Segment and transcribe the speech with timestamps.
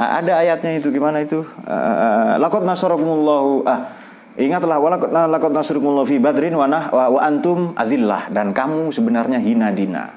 [0.00, 1.44] Ah, ada ayatnya itu gimana itu?
[1.68, 8.88] Uh, Lakot nasarakumullahu ah Ingatlah walakot nasrukumullahu fi badrin wa, wa, antum azillah dan kamu
[8.88, 10.08] sebenarnya hina dina.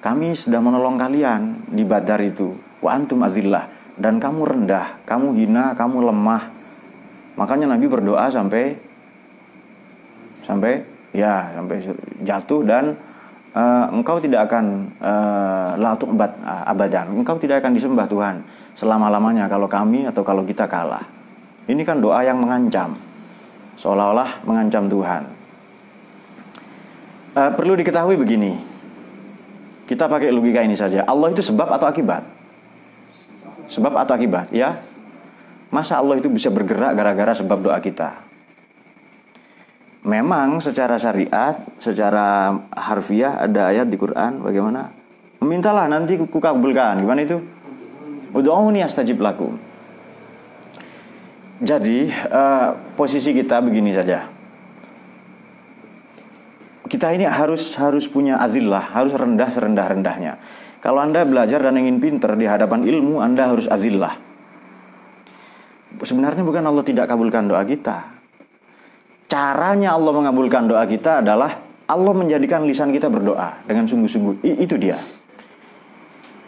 [0.00, 2.56] Kami sedang menolong kalian di Badar itu.
[2.80, 3.68] Wa antum azillah
[4.00, 6.48] dan kamu rendah, kamu hina, kamu lemah.
[7.36, 8.72] Makanya Nabi berdoa sampai
[10.48, 10.80] sampai
[11.12, 11.76] ya sampai
[12.24, 12.96] jatuh dan
[13.54, 17.14] uh, engkau tidak akan uh, abadan.
[17.14, 18.42] Engkau tidak akan disembah Tuhan
[18.74, 21.06] selama-lamanya kalau kami atau kalau kita kalah.
[21.64, 22.98] Ini kan doa yang mengancam,
[23.80, 25.22] seolah-olah mengancam Tuhan.
[27.34, 28.60] Uh, perlu diketahui begini,
[29.88, 31.02] kita pakai logika ini saja.
[31.08, 32.22] Allah itu sebab atau akibat?
[33.72, 34.52] Sebab atau akibat?
[34.52, 34.76] Ya,
[35.72, 38.23] masa Allah itu bisa bergerak gara-gara sebab doa kita?
[40.04, 44.92] Memang secara syariat, secara harfiah ada ayat di Quran bagaimana?
[45.40, 47.00] Mintalah nanti kukabulkan.
[47.00, 47.40] Gimana itu?
[48.36, 49.56] Udu'uni astajib lakum.
[51.64, 54.28] Jadi uh, posisi kita begini saja.
[56.84, 60.36] Kita ini harus harus punya azillah, harus rendah serendah rendahnya.
[60.84, 64.20] Kalau anda belajar dan ingin pinter di hadapan ilmu, anda harus azillah.
[66.04, 68.13] Sebenarnya bukan Allah tidak kabulkan doa kita.
[69.34, 71.58] Caranya Allah mengabulkan doa kita adalah
[71.90, 74.46] Allah menjadikan lisan kita berdoa dengan sungguh-sungguh.
[74.62, 74.94] Itu dia.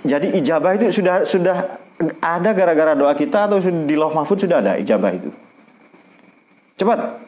[0.06, 1.82] Jadi ijabah itu sudah sudah
[2.22, 5.34] ada gara-gara doa kita atau di loh mahfud sudah ada ijabah itu?
[6.78, 7.26] Cepat.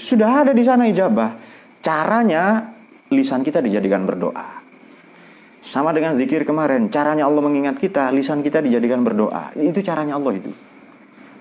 [0.00, 1.36] Sudah ada di sana ijabah.
[1.84, 2.72] Caranya
[3.12, 4.64] lisan kita dijadikan berdoa.
[5.60, 9.52] Sama dengan zikir kemarin, caranya Allah mengingat kita, lisan kita dijadikan berdoa.
[9.60, 10.48] Itu caranya Allah itu.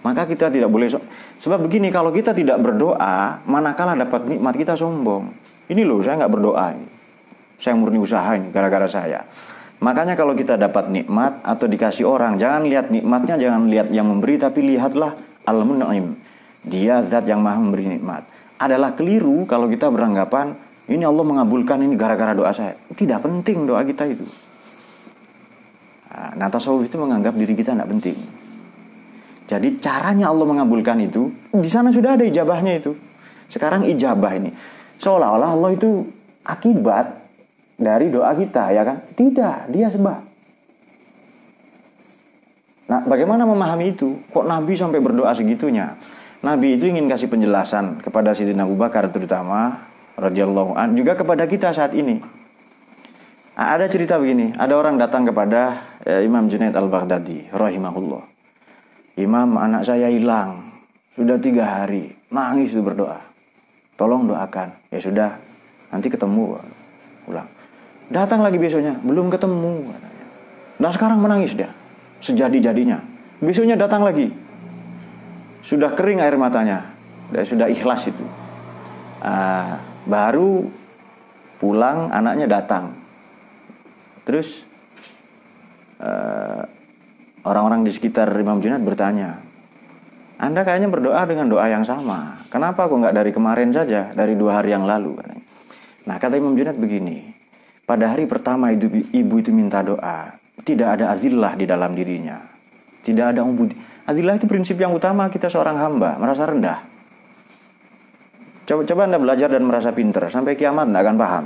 [0.04, 1.00] Maka kita tidak boleh so
[1.40, 5.32] sebab begini kalau kita tidak berdoa, manakala dapat nikmat kita sombong.
[5.72, 6.76] Ini loh, saya nggak berdoa.
[7.56, 9.24] Saya murni usaha ini gara-gara saya.
[9.80, 14.36] Makanya kalau kita dapat nikmat atau dikasih orang, jangan lihat nikmatnya, jangan lihat yang memberi,
[14.40, 15.16] tapi lihatlah
[15.48, 16.20] al-mun'im.
[16.64, 18.24] Dia zat yang maha memberi nikmat.
[18.60, 20.56] Adalah keliru kalau kita beranggapan,
[20.88, 22.76] ini Allah mengabulkan ini gara-gara doa saya.
[22.92, 24.24] Tidak penting doa kita itu.
[26.14, 28.43] Nah, tasawuf itu menganggap diri kita tidak penting.
[29.44, 32.96] Jadi caranya Allah mengabulkan itu, di sana sudah ada ijabahnya itu.
[33.52, 34.50] Sekarang ijabah ini.
[34.98, 36.08] Seolah-olah Allah itu
[36.48, 37.06] akibat
[37.76, 39.04] dari doa kita ya kan?
[39.14, 40.20] Tidak, dia sebab.
[42.88, 44.20] Nah, bagaimana memahami itu?
[44.32, 45.96] Kok Nabi sampai berdoa segitunya?
[46.44, 49.88] Nabi itu ingin kasih penjelasan kepada Sayyidina Abu Bakar terutama
[50.20, 52.20] radhiyallahu an juga kepada kita saat ini.
[53.54, 58.33] Ada cerita begini, ada orang datang kepada eh, Imam Junaid al-Baghdadi rahimahullah.
[59.14, 60.74] Imam anak saya hilang
[61.14, 63.22] sudah tiga hari, nangis itu berdoa.
[63.94, 64.74] Tolong doakan.
[64.90, 65.38] Ya sudah,
[65.94, 66.58] nanti ketemu
[67.30, 67.46] ulang.
[68.10, 69.94] Datang lagi besoknya, belum ketemu.
[70.82, 71.70] Nah sekarang menangis dia,
[72.26, 72.98] sejadi-jadinya.
[73.38, 74.34] Besoknya datang lagi,
[75.62, 76.90] sudah kering air matanya,
[77.30, 78.26] dan sudah ikhlas itu.
[79.24, 79.78] Uh,
[80.10, 80.68] baru
[81.62, 82.92] pulang anaknya datang,
[84.28, 84.68] terus
[86.02, 86.66] uh,
[87.44, 89.40] orang-orang di sekitar Imam Junaid bertanya,
[90.44, 92.44] anda kayaknya berdoa dengan doa yang sama.
[92.52, 95.16] Kenapa kok nggak dari kemarin saja, dari dua hari yang lalu?
[96.04, 97.32] Nah kata Imam Junaid begini,
[97.88, 102.40] pada hari pertama ibu, ibu itu minta doa, tidak ada azillah di dalam dirinya.
[103.04, 103.76] Tidak ada umbud.
[104.08, 106.80] Azillah itu prinsip yang utama kita seorang hamba, merasa rendah.
[108.64, 111.46] Coba, coba Anda belajar dan merasa pinter, sampai kiamat Anda akan paham.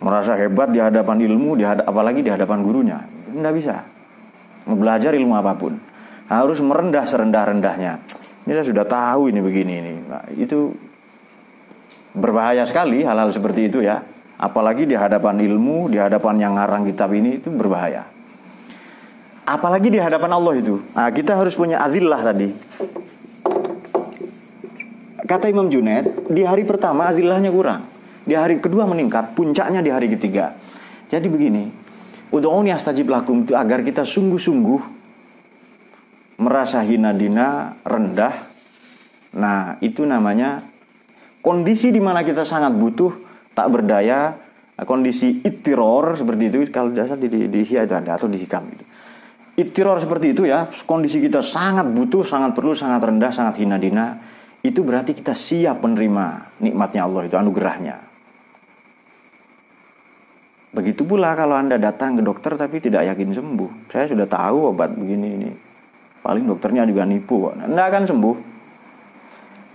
[0.00, 2.98] Merasa hebat di hadapan ilmu, di hadap, apalagi di hadapan gurunya.
[3.30, 3.89] Tidak bisa.
[4.66, 5.78] Belajar ilmu apa pun.
[6.30, 8.00] Harus merendah serendah-rendahnya.
[8.46, 9.94] Ini saya sudah tahu ini begini ini.
[10.08, 10.72] Nah, itu
[12.16, 14.02] berbahaya sekali hal-hal seperti itu ya.
[14.40, 18.08] Apalagi di hadapan ilmu, di hadapan yang ngarang kitab ini itu berbahaya.
[19.44, 20.80] Apalagi di hadapan Allah itu.
[20.96, 22.48] Nah, kita harus punya azillah tadi.
[25.26, 27.86] Kata Imam Junaid, di hari pertama azillahnya kurang.
[28.26, 30.54] Di hari kedua meningkat, puncaknya di hari ketiga.
[31.10, 31.70] Jadi begini,
[32.30, 34.80] Udu'uni astajib lakum itu agar kita sungguh-sungguh
[36.40, 38.34] merasa hina dina, rendah.
[39.36, 40.62] Nah, itu namanya
[41.42, 43.12] kondisi di mana kita sangat butuh
[43.52, 44.38] tak berdaya,
[44.86, 48.84] kondisi itiror seperti itu kalau dasar di, di, di itu ada atau di hikam itu.
[49.60, 54.16] Itiror seperti itu ya, kondisi kita sangat butuh, sangat perlu, sangat rendah, sangat hina dina.
[54.64, 58.09] Itu berarti kita siap menerima nikmatnya Allah itu, anugerahnya.
[60.70, 63.90] Begitu pula kalau Anda datang ke dokter tapi tidak yakin sembuh.
[63.90, 65.50] Saya sudah tahu obat begini ini.
[66.22, 68.36] Paling dokternya juga nipu Anda akan sembuh.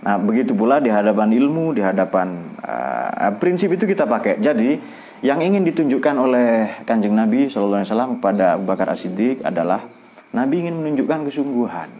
[0.06, 4.38] Nah, begitu pula di hadapan ilmu, di hadapan uh, prinsip itu kita pakai.
[4.38, 4.78] Jadi,
[5.26, 9.82] yang ingin ditunjukkan oleh Kanjeng Nabi Shallallahu alaihi wasallam kepada Abu Bakar As-Siddiq adalah
[10.30, 11.90] Nabi ingin menunjukkan kesungguhan.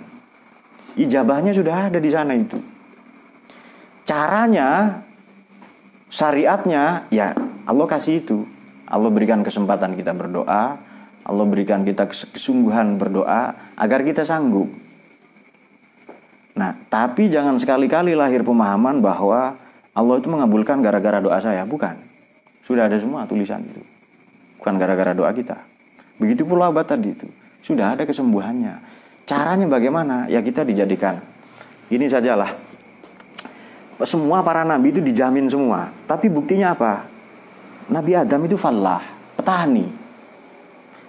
[0.96, 2.62] Ijabahnya sudah ada di sana itu.
[4.06, 5.02] Caranya,
[6.06, 7.34] syariatnya, ya
[7.66, 8.46] Allah kasih itu.
[8.87, 10.79] Allah berikan kesempatan kita berdoa,
[11.27, 14.71] Allah berikan kita kesungguhan berdoa agar kita sanggup.
[16.56, 19.59] Nah, tapi jangan sekali-kali lahir pemahaman bahwa
[19.93, 21.99] Allah itu mengabulkan gara-gara doa saya, bukan.
[22.62, 23.83] Sudah ada semua tulisan itu.
[24.62, 25.59] Bukan gara-gara doa kita.
[26.17, 27.29] Begitu pula obat tadi itu.
[27.61, 28.79] Sudah ada kesembuhannya.
[29.27, 30.31] Caranya bagaimana?
[30.31, 31.19] Ya kita dijadikan.
[31.91, 32.55] Ini sajalah.
[34.06, 35.91] Semua para nabi itu dijamin semua.
[36.06, 37.16] Tapi buktinya apa?
[37.87, 38.99] Nabi Adam itu fallah,
[39.38, 39.87] petani.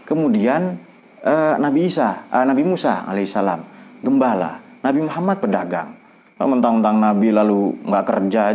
[0.06, 0.78] Kemudian
[1.26, 3.60] uh, Nabi Isa, uh, Nabi Musa alaihissalam,
[4.06, 4.62] gembala.
[4.86, 5.90] Nabi Muhammad pedagang.
[6.38, 8.54] Mentang-mentang Nabi lalu nggak kerja.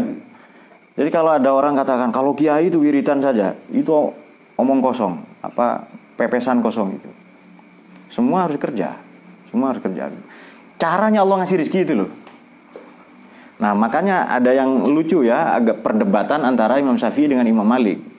[0.92, 3.90] Jadi kalau ada orang katakan kalau kiai itu wiritan saja, itu
[4.54, 5.82] omong kosong, apa
[6.14, 7.10] pepesan kosong itu.
[8.06, 8.94] Semua harus kerja,
[9.50, 10.14] semua harus kerja.
[10.78, 12.10] Caranya Allah ngasih rezeki itu loh.
[13.58, 18.11] Nah makanya ada yang lucu ya, agak perdebatan antara Imam Syafi'i dengan Imam Malik.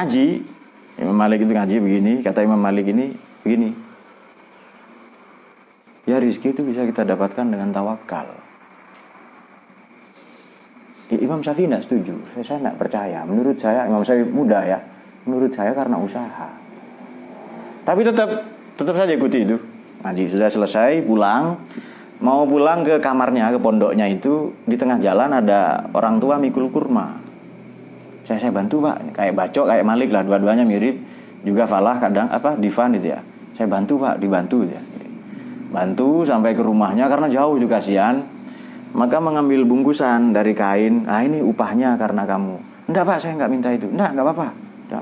[0.00, 0.40] Ngaji,
[0.96, 3.12] Imam Malik itu ngaji begini, kata Imam Malik ini
[3.44, 3.68] begini.
[6.08, 8.32] Ya rizki itu bisa kita dapatkan dengan tawakal.
[11.12, 12.16] Imam Syafi'i tidak setuju.
[12.32, 13.28] Saya, saya tidak percaya.
[13.28, 14.80] Menurut saya Imam Syafi'i muda ya.
[15.28, 16.48] Menurut saya karena usaha.
[17.84, 18.48] Tapi tetap
[18.80, 19.60] tetap saja ikuti itu.
[20.00, 21.60] Ngaji sudah selesai pulang
[22.24, 27.29] mau pulang ke kamarnya ke pondoknya itu di tengah jalan ada orang tua mikul kurma
[28.24, 29.16] saya saya bantu pak.
[29.16, 30.96] Kayak bacok kayak malik lah dua-duanya mirip.
[31.40, 33.20] Juga falah kadang apa divan itu ya.
[33.56, 34.80] Saya bantu pak dibantu ya.
[35.70, 38.20] Bantu sampai ke rumahnya karena jauh juga kasihan.
[38.90, 42.58] Maka mengambil bungkusan dari kain ah ini upahnya karena kamu.
[42.90, 43.86] Enggak pak saya nggak minta itu.
[43.86, 44.48] Enggak nggak apa-apa.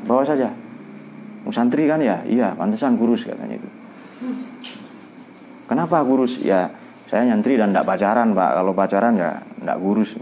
[0.04, 0.52] Bawa saja.
[1.48, 2.20] Santri kan ya?
[2.28, 3.68] Iya pantesan kurus katanya itu.
[5.64, 6.44] Kenapa kurus?
[6.44, 6.68] Ya
[7.08, 8.50] saya nyantri dan tidak pacaran pak.
[8.52, 10.20] Kalau pacaran ya tidak kurus.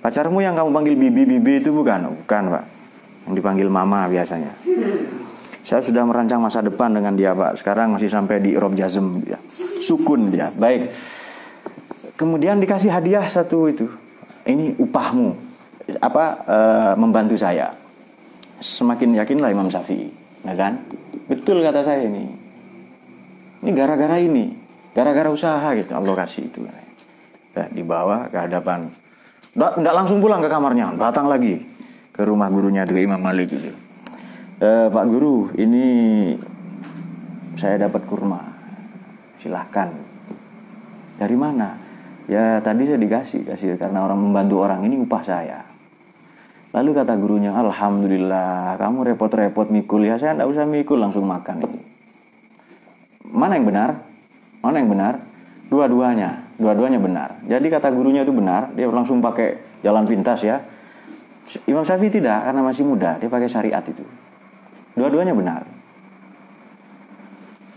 [0.00, 2.08] Pacarmu yang kamu panggil bibi-bibi itu bukan?
[2.24, 2.64] Bukan pak.
[3.28, 4.56] Yang dipanggil mama biasanya.
[5.60, 7.60] Saya sudah merancang masa depan dengan dia pak.
[7.60, 9.36] Sekarang masih sampai di Rob Jazm ya.
[9.52, 10.48] Sukun dia.
[10.56, 10.88] Baik.
[12.16, 13.86] Kemudian dikasih hadiah satu itu.
[14.48, 15.36] Ini upahmu.
[16.00, 16.58] Apa e,
[16.96, 17.76] membantu saya.
[18.60, 20.08] Semakin yakinlah Imam Syafi'i.
[20.48, 20.80] Ya kan?
[21.28, 22.24] Betul kata saya ini.
[23.60, 24.56] Ini gara-gara ini.
[24.96, 26.64] Gara-gara usaha gitu Allah kasih itu.
[27.52, 28.88] Ya, dibawa ke hadapan.
[29.60, 31.60] Tidak langsung pulang ke kamarnya, datang lagi
[32.16, 33.76] ke rumah gurunya itu Imam Malik gitu.
[34.56, 35.84] E, Pak Guru, ini
[37.60, 38.40] saya dapat kurma.
[39.36, 39.92] Silahkan.
[41.20, 41.76] Dari mana?
[42.24, 45.60] Ya tadi saya dikasih, kasih karena orang membantu orang ini upah saya.
[46.72, 51.80] Lalu kata gurunya, Alhamdulillah, kamu repot-repot mikul ya, saya tidak usah mikul langsung makan ini.
[53.28, 53.90] Mana yang benar?
[54.64, 55.14] Mana yang benar?
[55.68, 57.40] Dua-duanya, dua-duanya benar.
[57.48, 60.60] Jadi kata gurunya itu benar, dia langsung pakai jalan pintas ya.
[61.64, 64.04] Imam Syafi'i tidak karena masih muda, dia pakai syariat itu.
[64.92, 65.64] Dua-duanya benar.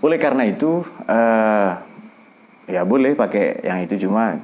[0.03, 1.71] Oleh karena itu, uh,
[2.67, 4.35] ya boleh pakai yang itu cuma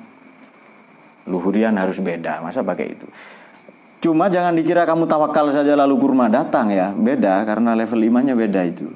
[1.28, 2.40] luhurian harus beda.
[2.40, 3.06] Masa pakai itu?
[4.00, 8.62] Cuma jangan dikira kamu tawakal saja lalu kurma datang ya, beda karena level imannya beda
[8.64, 8.88] itu.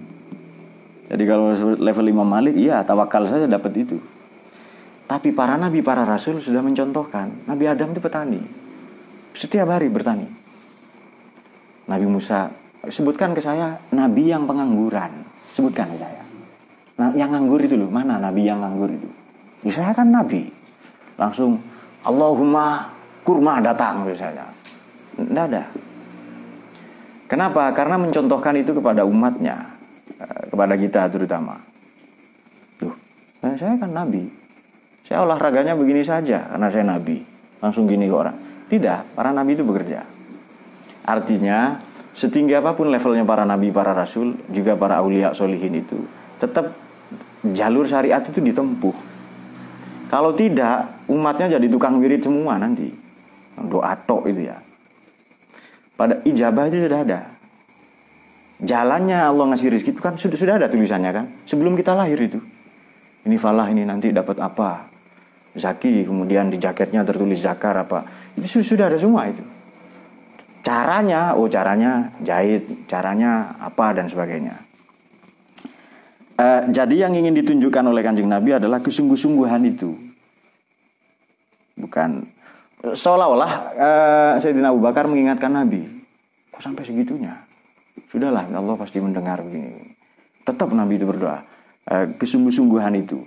[1.12, 4.00] Jadi kalau level Imam Malik, iya tawakal saja dapat itu.
[5.14, 7.46] Tapi para nabi, para rasul sudah mencontohkan.
[7.46, 8.42] Nabi Adam itu petani.
[9.38, 10.26] Setiap hari bertani.
[11.86, 12.50] Nabi Musa,
[12.90, 15.14] sebutkan ke saya nabi yang pengangguran.
[15.54, 16.26] Sebutkan ke saya.
[16.98, 19.06] Nah, yang nganggur itu loh, mana nabi yang nganggur itu?
[19.62, 20.50] Bisa kan nabi.
[21.22, 21.62] Langsung
[22.10, 22.90] Allahumma
[23.22, 24.50] kurma datang misalnya.
[25.14, 25.62] Tidak ada.
[27.30, 27.70] Kenapa?
[27.78, 29.78] Karena mencontohkan itu kepada umatnya.
[30.18, 31.62] Eh, kepada kita terutama.
[32.82, 32.98] Tuh,
[33.46, 34.42] saya kan nabi.
[35.04, 37.20] Saya olahraganya begini saja karena saya nabi.
[37.60, 38.38] Langsung gini ke orang.
[38.68, 40.04] Tidak, para nabi itu bekerja.
[41.04, 41.80] Artinya,
[42.16, 46.00] setinggi apa pun levelnya para nabi, para rasul, juga para aulia solihin itu,
[46.40, 46.72] tetap
[47.44, 48.96] jalur syariat itu ditempuh.
[50.08, 52.88] Kalau tidak, umatnya jadi tukang wirid semua nanti.
[53.60, 54.58] Doa tok itu ya.
[55.94, 57.20] Pada ijabah itu sudah ada
[58.64, 62.40] jalannya Allah ngasih rezeki itu kan sudah sudah ada tulisannya kan sebelum kita lahir itu
[63.28, 64.93] ini falah ini nanti dapat apa
[65.54, 69.44] zaki kemudian di jaketnya tertulis zakar apa itu sudah ada semua itu
[70.66, 74.56] caranya oh caranya jahit caranya apa dan sebagainya
[76.42, 79.94] uh, jadi yang ingin ditunjukkan oleh kanjeng Nabi adalah kesungguh-sungguhan itu
[81.78, 82.26] bukan
[82.84, 85.86] seolah-olah uh, Sayyidina Abu Bakar mengingatkan Nabi
[86.50, 87.54] kok sampai segitunya
[88.14, 89.98] Sudahlah, Allah pasti mendengar begini.
[90.46, 91.42] Tetap Nabi itu berdoa.
[91.90, 93.26] Eh, kesungguh-sungguhan itu.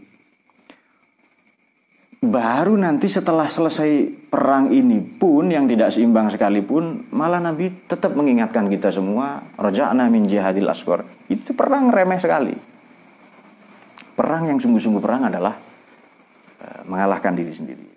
[2.27, 8.67] Baru nanti setelah selesai perang ini pun yang tidak seimbang sekalipun, malah Nabi tetap mengingatkan
[8.67, 11.07] kita semua, roja'na min jihadil asgor.
[11.31, 12.55] Itu perang remeh sekali.
[14.19, 15.55] Perang yang sungguh-sungguh perang adalah
[16.61, 17.96] uh, mengalahkan diri sendiri.